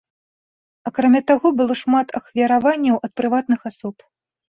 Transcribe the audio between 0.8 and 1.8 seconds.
Акрамя таго, было